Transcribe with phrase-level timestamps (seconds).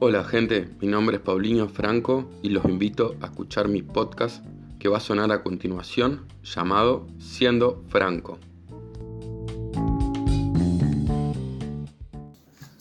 [0.00, 4.44] Hola gente, mi nombre es Paulinho Franco y los invito a escuchar mi podcast
[4.78, 8.38] que va a sonar a continuación llamado Siendo Franco.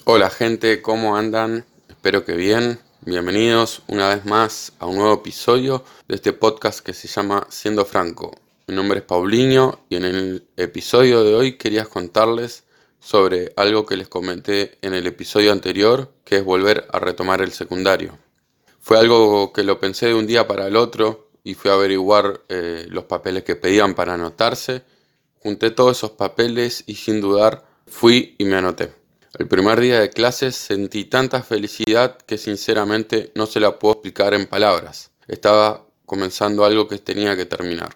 [0.05, 1.65] Hola gente, ¿cómo andan?
[1.89, 2.77] Espero que bien.
[3.01, 7.83] Bienvenidos una vez más a un nuevo episodio de este podcast que se llama Siendo
[7.83, 8.37] Franco.
[8.67, 12.66] Mi nombre es Paulinho y en el episodio de hoy quería contarles
[12.99, 17.51] sobre algo que les comenté en el episodio anterior, que es volver a retomar el
[17.51, 18.17] secundario.
[18.79, 22.41] Fue algo que lo pensé de un día para el otro y fui a averiguar
[22.49, 24.83] eh, los papeles que pedían para anotarse.
[25.39, 28.93] Junté todos esos papeles y sin dudar fui y me anoté.
[29.37, 34.33] El primer día de clases sentí tanta felicidad que sinceramente no se la puedo explicar
[34.33, 35.11] en palabras.
[35.27, 37.95] Estaba comenzando algo que tenía que terminar,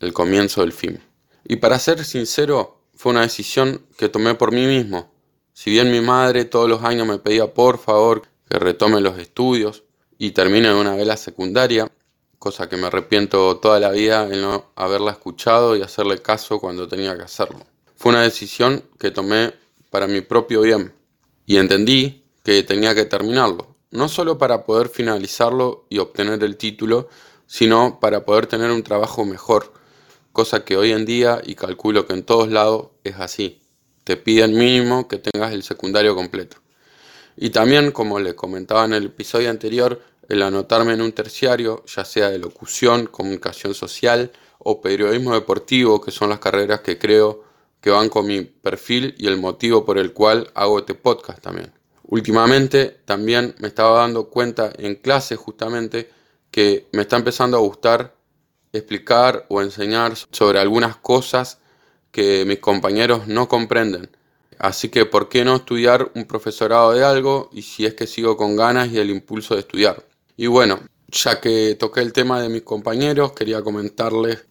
[0.00, 1.00] el comienzo del fin.
[1.44, 5.10] Y para ser sincero, fue una decisión que tomé por mí mismo.
[5.52, 9.82] Si bien mi madre todos los años me pedía por favor que retome los estudios
[10.18, 11.90] y termine una vela secundaria,
[12.38, 16.86] cosa que me arrepiento toda la vida en no haberla escuchado y hacerle caso cuando
[16.86, 17.58] tenía que hacerlo.
[17.96, 19.52] Fue una decisión que tomé
[19.90, 20.94] para mi propio bien
[21.44, 27.08] y entendí que tenía que terminarlo, no solo para poder finalizarlo y obtener el título,
[27.48, 29.72] sino para poder tener un trabajo mejor,
[30.32, 33.60] cosa que hoy en día y calculo que en todos lados es así.
[34.04, 36.56] Te piden mínimo que tengas el secundario completo.
[37.36, 42.04] Y también, como les comentaba en el episodio anterior, el anotarme en un terciario, ya
[42.04, 47.44] sea de locución, comunicación social o periodismo deportivo, que son las carreras que creo
[47.80, 51.72] que van con mi perfil y el motivo por el cual hago este podcast también.
[52.04, 56.10] Últimamente también me estaba dando cuenta en clase justamente
[56.50, 58.14] que me está empezando a gustar
[58.72, 61.58] explicar o enseñar sobre algunas cosas
[62.10, 64.10] que mis compañeros no comprenden.
[64.58, 68.36] Así que, ¿por qué no estudiar un profesorado de algo y si es que sigo
[68.36, 70.06] con ganas y el impulso de estudiar?
[70.36, 74.44] Y bueno, ya que toqué el tema de mis compañeros, quería comentarles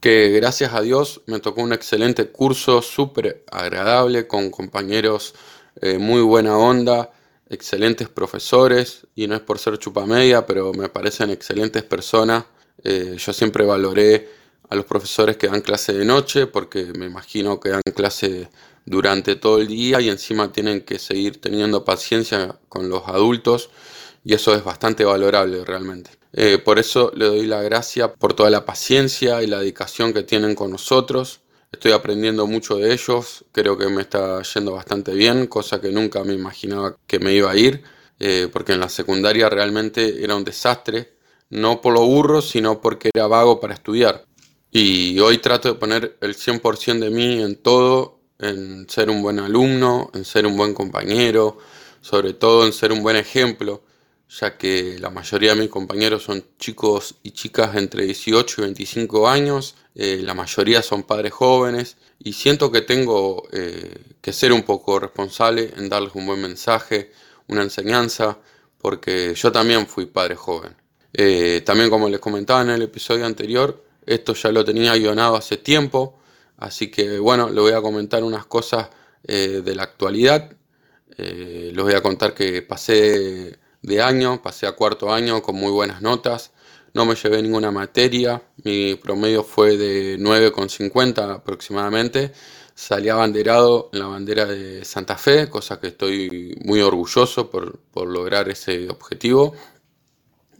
[0.00, 5.34] que gracias a Dios me tocó un excelente curso, súper agradable, con compañeros
[5.80, 7.10] eh, muy buena onda,
[7.48, 12.44] excelentes profesores, y no es por ser chupamedia, pero me parecen excelentes personas.
[12.84, 14.28] Eh, yo siempre valoré
[14.68, 18.48] a los profesores que dan clase de noche, porque me imagino que dan clase
[18.84, 23.70] durante todo el día y encima tienen que seguir teniendo paciencia con los adultos,
[24.24, 26.10] y eso es bastante valorable realmente.
[26.32, 30.22] Eh, por eso le doy la gracia por toda la paciencia y la dedicación que
[30.22, 31.40] tienen con nosotros.
[31.72, 36.24] Estoy aprendiendo mucho de ellos, creo que me está yendo bastante bien, cosa que nunca
[36.24, 37.82] me imaginaba que me iba a ir,
[38.18, 41.15] eh, porque en la secundaria realmente era un desastre,
[41.50, 44.24] no por lo burro, sino porque era vago para estudiar.
[44.70, 49.38] Y hoy trato de poner el 100% de mí en todo, en ser un buen
[49.38, 51.58] alumno, en ser un buen compañero,
[52.00, 53.82] sobre todo en ser un buen ejemplo
[54.28, 59.28] ya que la mayoría de mis compañeros son chicos y chicas entre 18 y 25
[59.28, 64.62] años, eh, la mayoría son padres jóvenes y siento que tengo eh, que ser un
[64.62, 67.12] poco responsable en darles un buen mensaje,
[67.46, 68.38] una enseñanza,
[68.78, 70.74] porque yo también fui padre joven.
[71.18, 75.56] Eh, también como les comentaba en el episodio anterior, esto ya lo tenía guionado hace
[75.56, 76.18] tiempo,
[76.58, 78.88] así que bueno, le voy a comentar unas cosas
[79.22, 80.52] de la actualidad.
[81.16, 86.02] les voy a contar que pasé de año, pasé a cuarto año con muy buenas
[86.02, 86.52] notas,
[86.96, 92.32] no me llevé ninguna materia, mi promedio fue de 9,50 aproximadamente,
[92.74, 98.08] salí abanderado en la bandera de Santa Fe, cosa que estoy muy orgulloso por, por
[98.08, 99.54] lograr ese objetivo.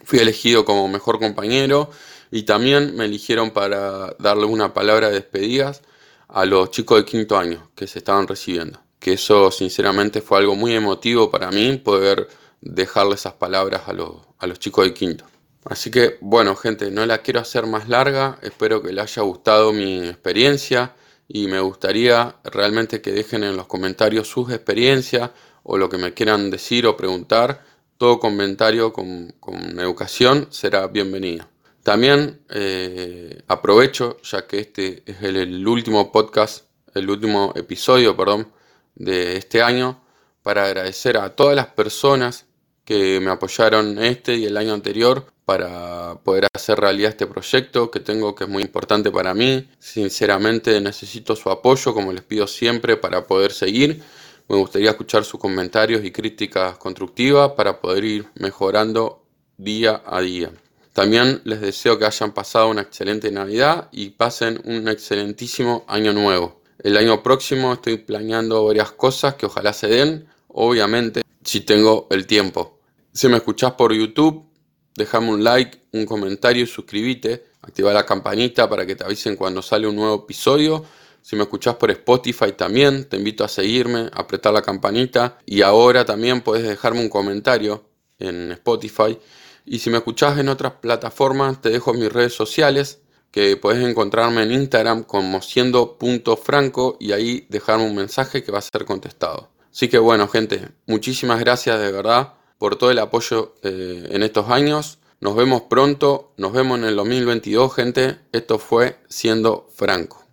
[0.07, 1.91] Fui elegido como mejor compañero
[2.31, 5.83] y también me eligieron para darle una palabra de despedidas
[6.29, 8.81] a los chicos de quinto año que se estaban recibiendo.
[9.01, 12.29] Que eso sinceramente fue algo muy emotivo para mí, poder
[12.61, 15.25] dejarle esas palabras a, los chicos de quinto.
[15.65, 19.73] Así que bueno gente, no la quiero hacer más larga, espero que les haya gustado
[19.73, 20.95] mi experiencia
[21.27, 25.31] y me gustaría realmente que dejen en los comentarios sus experiencias
[25.65, 27.65] o lo que me quieran decir o preguntar.
[27.99, 29.35] Todo comentario con,
[29.79, 31.49] educación será bienvenido.
[31.83, 38.53] También eh, aprovecho, ya que este es el, el último podcast, el último episodio, perdón,
[38.95, 40.03] de este año,
[40.43, 42.45] para agradecer a todas las personas
[42.85, 48.01] que me apoyaron este y el año anterior para poder hacer realidad este proyecto que
[48.01, 49.69] tengo que es muy importante para mí.
[49.79, 54.03] Sinceramente necesito su apoyo como les pido siempre para poder seguir.
[54.49, 59.25] Me gustaría escuchar sus comentarios y críticas constructivas para poder ir mejorando
[59.57, 60.53] día a día.
[60.93, 66.63] También les deseo que hayan pasado una excelente Navidad y pasen un excelentísimo año nuevo.
[66.79, 72.27] El año próximo estoy planeando varias cosas que ojalá se den, obviamente si tengo el
[72.27, 72.79] tiempo.
[73.13, 74.47] Si me escuchás por YouTube,
[74.95, 77.47] déjame un like, un comentario y suscríbete.
[77.63, 80.85] Activa la campanita para que te avisen cuando sale un nuevo episodio.
[81.27, 85.39] Si me escuchás por Spotify también, te invito a seguirme, a apretar la campanita.
[85.45, 87.85] Y ahora también puedes dejarme un comentario
[88.21, 89.19] en Spotify.
[89.65, 93.01] Y si me escuchás en otras plataformas, te dejo mis redes sociales,
[93.33, 98.63] que puedes encontrarme en Instagram como siendo.franco y ahí dejarme un mensaje que va a
[98.63, 99.51] ser contestado.
[99.73, 104.49] Así que bueno, gente, muchísimas gracias de verdad por todo el apoyo eh, en estos
[104.49, 105.01] años.
[105.21, 108.21] Nos vemos pronto, nos vemos en el 2022, gente.
[108.31, 110.26] Esto fue Siendo Franco.